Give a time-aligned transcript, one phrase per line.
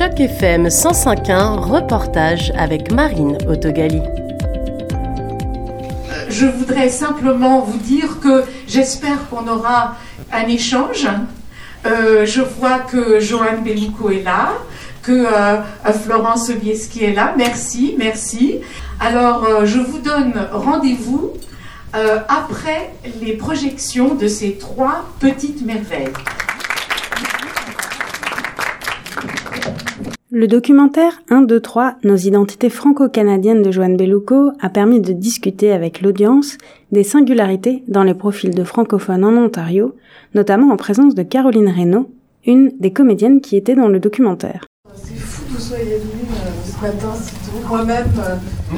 [0.00, 4.00] Choc FM 105.1, reportage avec Marine Autogali.
[6.30, 9.96] Je voudrais simplement vous dire que j'espère qu'on aura
[10.32, 11.06] un échange.
[11.84, 14.54] Euh, je vois que Joanne Bellucco est là,
[15.02, 15.60] que euh,
[16.02, 17.34] Florence Sobieski est là.
[17.36, 18.60] Merci, merci.
[19.00, 21.32] Alors, euh, je vous donne rendez-vous
[21.92, 26.14] après les projections de ces trois petites merveilles.
[30.32, 35.72] Le documentaire 1, 2, 3, Nos identités franco-canadiennes de Joanne Bellucco a permis de discuter
[35.72, 36.56] avec l'audience
[36.92, 39.96] des singularités dans les profils de francophones en Ontario,
[40.36, 42.12] notamment en présence de Caroline Reynaud,
[42.46, 44.66] une des comédiennes qui était dans le documentaire.
[44.94, 47.12] C'est fou que vous soyez venus euh, ce matin,
[47.68, 48.36] moi-même, euh,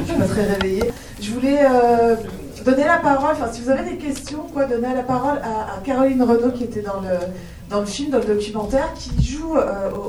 [0.08, 0.90] je me serais réveillée.
[1.20, 2.16] Je voulais euh,
[2.64, 6.22] donner la parole, enfin si vous avez des questions, quoi, donner la parole à, Caroline
[6.22, 7.18] Renaud qui était dans le,
[7.68, 9.54] dans le film, dans le documentaire, qui joue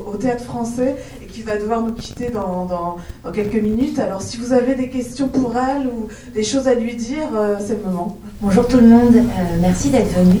[0.06, 0.96] au, théâtre français
[1.34, 2.96] qui va devoir nous quitter dans,
[3.32, 3.98] quelques minutes.
[3.98, 7.56] Alors si vous avez des questions pour elle ou des choses à lui dire, euh,
[7.58, 8.16] c'est le moment.
[8.40, 10.38] Bonjour tout le monde, euh, merci d'être venu.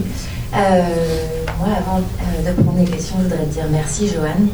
[0.52, 4.48] moi, avant de prendre des questions, je voudrais te dire merci Joanne.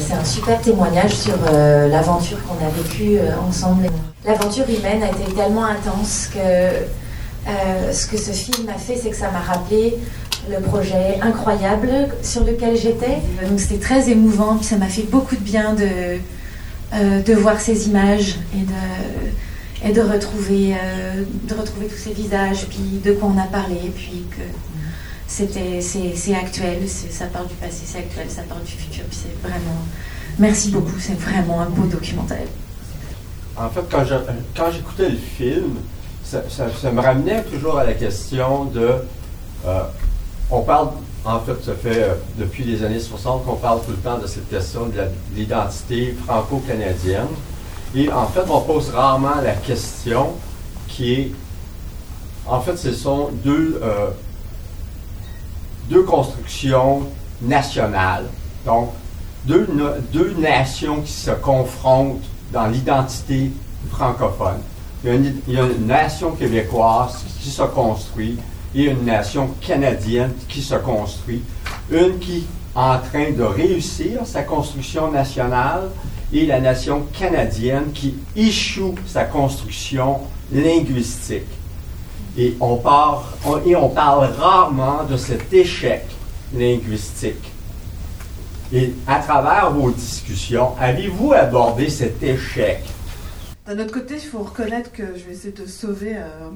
[0.00, 3.88] c'est un super témoignage sur l'aventure qu'on a vécue ensemble.
[4.24, 9.16] L'aventure humaine a été tellement intense que ce que ce film a fait, c'est que
[9.16, 9.98] ça m'a rappelé
[10.50, 13.18] le projet incroyable sur lequel j'étais.
[13.48, 16.18] Donc c'était très émouvant, ça m'a fait beaucoup de bien de,
[16.94, 22.12] euh, de voir ces images et de, et de, retrouver, euh, de retrouver tous ces
[22.12, 24.42] visages, puis de quoi on a parlé, puis que
[25.26, 29.48] c'était, c'est, actuel, ça part du passé, c'est actuel, ça part du futur, puis c'est
[29.48, 29.80] vraiment...
[30.38, 32.46] Merci beaucoup, c'est vraiment un beau documentaire.
[33.56, 35.76] En fait, quand, j'écoutais le film,
[36.24, 38.90] ça, ça, me ramenait toujours à la question de...
[39.66, 39.82] Euh,
[40.50, 40.88] on parle,
[41.24, 44.26] en fait, ça fait euh, depuis les années 60 qu'on parle tout le temps de
[44.26, 45.00] cette question de
[45.34, 47.28] l'identité franco-canadienne.
[47.94, 50.32] Et en fait, on pose rarement la question
[50.88, 51.32] qui est,
[52.46, 54.10] en fait, ce sont deux, euh,
[55.88, 57.02] deux constructions
[57.40, 58.26] nationales.
[58.66, 58.90] Donc,
[59.44, 59.68] deux,
[60.12, 63.50] deux nations qui se confrontent dans l'identité
[63.90, 64.60] francophone.
[65.04, 68.38] il y, a une, nation québécoise qui se construit
[68.74, 71.42] et une nation canadienne qui se construit,
[71.90, 75.90] une qui est en train de réussir sa construction nationale
[76.32, 80.18] et la nation canadienne qui échoue sa construction
[80.52, 81.42] linguistique.
[82.36, 82.80] Et on,
[83.64, 86.04] et on parle rarement de cet échec
[86.52, 87.52] linguistique.
[88.72, 92.82] Et à travers vos discussions, avez-vous abordé cet échec
[93.66, 96.50] d'un autre côté, il faut reconnaître que je vais essayer de sauver euh,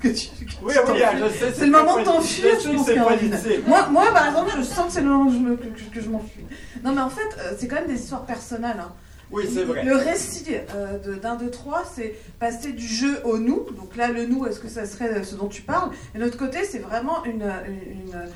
[0.00, 0.28] que tu,
[0.62, 1.52] Oui, oui, je sais.
[1.52, 5.02] C'est le moment de t'enfuir, je, pense, Moi, moi, par exemple, je sens que c'est
[5.02, 6.44] le moment que je, m'enfuis.
[6.82, 8.80] Non, mais en fait, euh, c'est quand même des histoires personnelles.
[8.80, 8.92] Hein.
[9.30, 9.84] Oui, c'est vrai.
[9.84, 10.44] Le récit
[10.74, 13.66] euh, d'un, deux, trois, c'est passer du jeu au nous.
[13.76, 15.90] Donc là, le nous, est-ce que ça serait ce dont tu parles?
[16.14, 18.26] Et de l'autre côté, c'est vraiment une, une euh,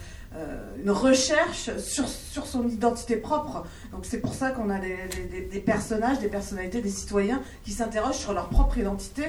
[0.82, 3.64] une recherche sur, sur, son identité propre.
[3.92, 4.96] Donc c'est pour ça qu'on a des,
[5.50, 9.24] des, personnages, des personnalités, des citoyens qui s'interrogent sur leur propre identité.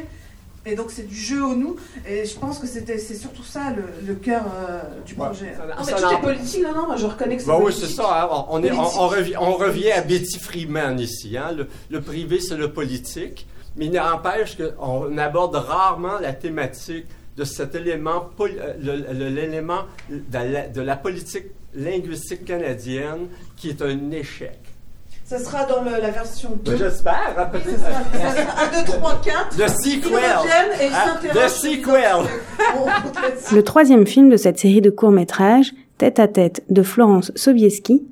[0.66, 1.78] Et donc c'est du jeu au nous.
[2.08, 5.54] Et je pense que c'était c'est surtout ça le, le cœur euh, du projet.
[5.78, 7.88] en fait, tout est politique, non, non, moi je reconnais que c'est bah Oui, c'est
[7.88, 8.30] ça.
[8.31, 8.46] Hein.
[8.50, 11.38] On, est, on, revient, on, revient, à Betty Freeman ici.
[11.38, 11.54] Hein.
[11.56, 13.48] Le, le, privé, c'est le politique.
[13.76, 17.06] Mais il n'empêche qu'on aborde rarement la thématique
[17.40, 24.60] de cet élément, euh, l'élément de, la politique linguistique canadienne qui est un échec.
[25.24, 26.76] Ça sera dans la version 2.
[26.76, 27.50] J'espère.
[27.54, 29.58] Ça sera 1, 2, 3, 4.
[29.58, 30.20] Le sequel.
[30.92, 32.26] Ah, le sequel.
[33.56, 38.08] Le troisième film de cette série de courts-métrages, Tête à tête, de Florence Sobieski,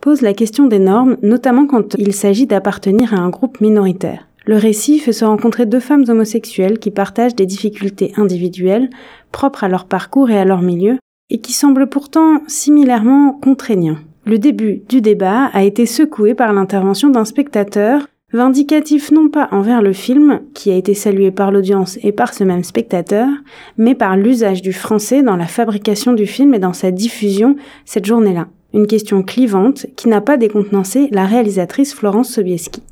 [0.00, 4.28] pose la question des normes, notamment quand il s'agit d'appartenir à un groupe minoritaire.
[4.44, 8.90] Le récit fait se rencontrer deux femmes homosexuelles qui partagent des difficultés individuelles
[9.30, 10.98] propres à leur parcours et à leur milieu,
[11.30, 13.98] et qui semblent pourtant similairement contraignants.
[14.24, 19.82] Le début du débat a été secoué par l'intervention d'un spectateur, vindicatif non pas envers
[19.82, 23.28] le film, qui a été salué par l'audience et par ce même spectateur,
[23.78, 28.06] mais par l'usage du français dans la fabrication du film et dans sa diffusion cette
[28.06, 28.48] journée-là.
[28.74, 32.82] Une question clivante qui n'a pas décontenancé la réalisatrice Florence Sobieski.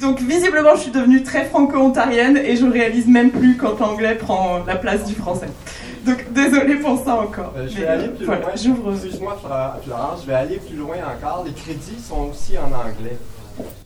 [0.00, 4.62] Donc visiblement, je suis devenue très franco-ontarienne et je réalise même plus quand l'anglais prend
[4.66, 5.48] la place du français.
[6.04, 7.52] Donc désolé pour ça encore.
[7.56, 8.38] Euh, je vais aller plus loin.
[8.52, 9.36] Excuse-moi
[9.84, 11.44] Florence, je vais aller plus loin encore.
[11.44, 13.18] Les crédits sont aussi en anglais.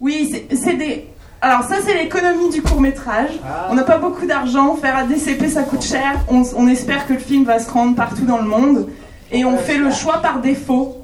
[0.00, 1.06] Oui, c'est des...
[1.40, 3.30] Alors ça c'est l'économie du court métrage.
[3.42, 3.68] Ah.
[3.70, 6.20] On n'a pas beaucoup d'argent, faire un DCP ça coûte cher.
[6.28, 8.88] On, on, espère que le film va se rendre partout dans le monde.
[9.32, 10.96] Et on fait le choix par défaut.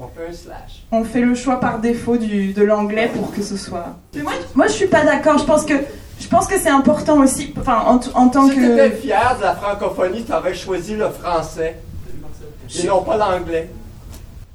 [0.91, 3.95] On fait le choix par défaut du, de l'anglais pour que ce soit.
[4.15, 5.37] Mais moi, moi, je suis pas d'accord.
[5.37, 5.73] Je pense que
[6.19, 7.53] je pense que c'est important aussi.
[7.59, 8.95] Enfin, en, tant Si tu étais que.
[8.97, 11.75] fier de la francophonie, tu aurais choisi le français
[12.83, 13.69] et non pas l'anglais.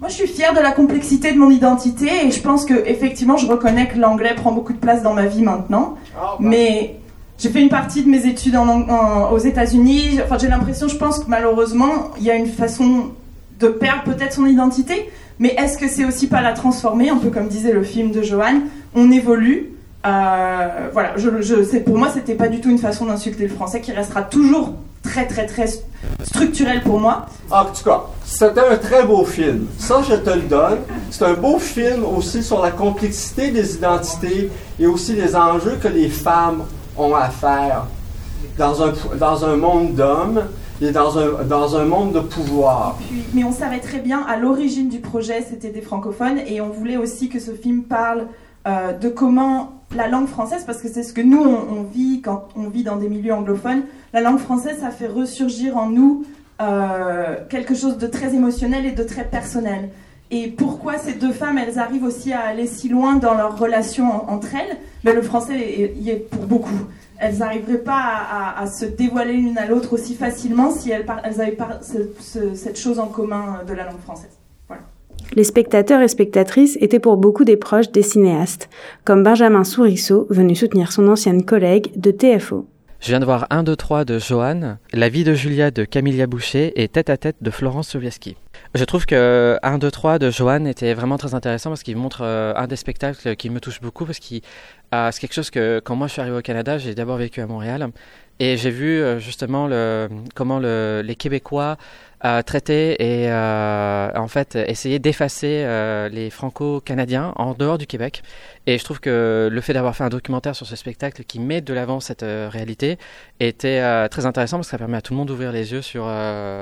[0.00, 3.36] Moi, je suis fière de la complexité de mon identité et je pense que effectivement,
[3.36, 5.96] je reconnais que l'anglais prend beaucoup de place dans ma vie maintenant.
[6.20, 6.96] Ah, ben, Mais
[7.38, 10.18] j'ai fait une partie de mes études en, en- aux États-Unis.
[10.24, 13.12] Enfin, j'ai l'impression, je pense que malheureusement, il y a une façon
[13.60, 15.10] de perdre peut-être son identité.
[15.38, 18.22] Mais est-ce que c'est aussi pas la transformer, un peu comme disait le film de
[18.22, 18.60] Johan
[18.94, 19.72] On évolue.
[20.04, 23.92] Euh, voilà, je, pour moi, c'était pas du tout une façon d'insulter le français qui
[23.92, 25.66] restera toujours très, très, très
[26.22, 27.26] structurel pour moi.
[27.50, 29.66] En tout cas, c'était un très beau film.
[29.78, 30.78] Ça, je te le donne.
[31.10, 35.88] C'est un beau film aussi sur la complexité des identités et aussi les enjeux que
[35.88, 36.64] les femmes
[36.96, 37.86] ont à faire
[38.58, 40.42] dans un, dans un monde d'hommes
[40.90, 42.98] dans un, monde de pouvoir.
[43.34, 46.96] Mais on savait très bien, à l'origine du projet, c'était des francophones, et on voulait
[46.96, 48.26] aussi que ce film parle
[48.66, 52.48] euh, de comment la langue française, parce que c'est ce que nous, on, vit quand
[52.56, 53.82] on vit dans des milieux anglophones,
[54.12, 56.24] la langue française, ça fait ressurgir en nous
[56.60, 59.90] euh, quelque chose de très émotionnel et de très personnel.
[60.30, 64.10] Et pourquoi ces deux femmes, elles arrivent aussi à aller si loin dans leur relation
[64.10, 64.78] en- entre elles?
[65.04, 66.86] Mais le français y est pour beaucoup.
[67.18, 71.04] Elles n'arriveraient pas à, à- à se dévoiler l'une à l'autre aussi facilement si elles,
[71.06, 74.38] par- elles avaient pas ce- ce- cette chose en commun de la langue française.
[75.34, 78.68] Les spectateurs et spectatrices étaient pour beaucoup des proches des cinéastes,
[79.04, 82.66] comme Benjamin Sourisseau, venu soutenir son ancienne collègue de TFO.
[83.00, 86.26] Je viens de voir 1, 2, 3 de Johan, La vie de Julia de Camilla
[86.26, 88.36] Boucher et Tête à tête de Florence Sobieski.
[88.74, 92.22] Je trouve que 1, 2, 3 de Johan était vraiment très intéressant parce qu'il montre
[92.22, 94.40] euh, un des spectacles qui me touche beaucoup parce qu'il
[94.94, 97.42] euh, c'est quelque chose que quand moi je suis arrivé au Canada, j'ai d'abord vécu
[97.42, 97.90] à Montréal
[98.38, 101.76] et j'ai vu euh, justement le, comment le, les Québécois
[102.24, 108.22] euh, traiter et euh, en fait essayer d'effacer euh, les Franco-Canadiens en dehors du Québec.
[108.66, 111.60] Et je trouve que le fait d'avoir fait un documentaire sur ce spectacle qui met
[111.60, 112.96] de l'avant cette euh, réalité
[113.40, 115.82] était euh, très intéressant parce que ça permet à tout le monde d'ouvrir les yeux
[115.82, 116.08] sur,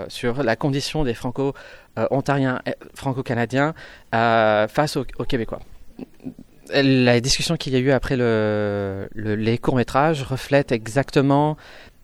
[0.09, 2.61] sur la condition des Franco-Ontariens,
[2.95, 3.75] Franco-Canadiens
[4.13, 5.61] face aux, Québécois.
[6.73, 11.57] La discussion qu'il y a eu après le- les courts-métrages reflète exactement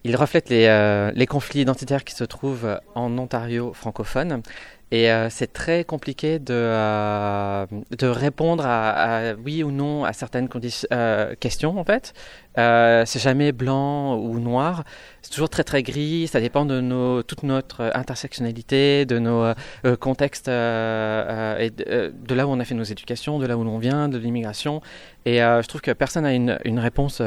[0.06, 4.42] il reflète les, euh, les conflits identitaires qui se trouvent en Ontario francophone.
[4.92, 7.66] Et euh, c'est très compliqué de, euh,
[7.98, 10.48] de répondre à, oui ou non à certaines
[11.40, 12.14] questions, en fait.
[12.56, 14.84] C'est jamais blanc ou noir.
[15.22, 16.28] C'est toujours très très gris.
[16.28, 19.52] Ça dépend de nos, toute notre intersectionnalité, de nos
[19.98, 24.18] contextes de, là où on a fait nos éducations, de là où l'on vient, de
[24.18, 24.82] l'immigration.
[25.24, 27.20] Et je trouve que personne n'a une, réponse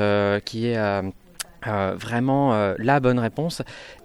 [0.46, 0.78] qui est
[1.68, 3.62] euh, vraiment euh, la bonne réponse.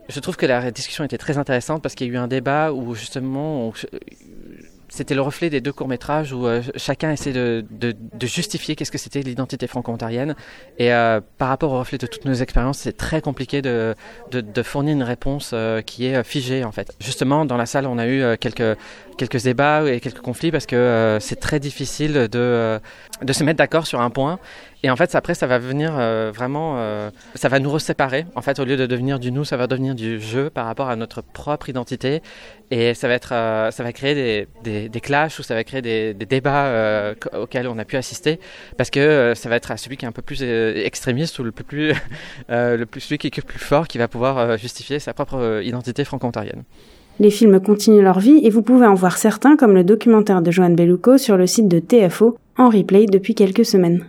[0.08, 2.72] Je trouve que la discussion était très intéressante parce qu'il y a eu un débat
[2.72, 3.72] où justement
[4.94, 8.92] c'était le reflet des deux courts-métrages où euh, chacun essaie de, de, de justifier qu'est-ce
[8.92, 10.36] que c'était l'identité franco-ontarienne.
[10.78, 13.96] Et euh, par rapport au reflet de toutes nos expériences, c'est très compliqué de,
[14.30, 16.94] de, fournir une réponse euh, qui est figée en fait.
[17.00, 18.78] Justement, dans la salle, on a eu quelques,
[19.18, 22.80] quelques débats et quelques conflits parce que c'est très difficile de,
[23.20, 24.38] de se mettre d'accord sur un point.
[24.86, 28.26] Et en fait, après, ça va venir euh, vraiment, euh, ça va nous reséparer.
[28.34, 30.90] En fait, au lieu de devenir du nous, ça va devenir du jeu par rapport
[30.90, 32.20] à notre propre identité.
[32.70, 35.64] Et ça va être, euh, ça va créer des, des, des clashs ou ça va
[35.64, 38.38] créer des, des débats euh, qu- auxquels on a pu assister,
[38.76, 41.38] parce que euh, ça va être à celui qui est un peu plus euh, extrémiste
[41.38, 41.92] ou le plus, plus
[42.50, 46.04] le plus celui qui est le plus fort qui va pouvoir justifier sa propre identité
[46.04, 46.62] franco-ontarienne.
[47.20, 50.50] Les films continuent leur vie et vous pouvez en voir certains comme le documentaire de
[50.50, 54.04] Joanne Bellucco sur le site de TFO en replay depuis quelques semaines.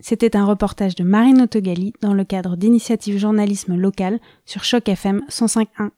[0.00, 5.22] C'était un reportage de Marine Autogali dans le cadre d'initiatives journalisme local sur Choc FM
[5.28, 5.90] 105.1.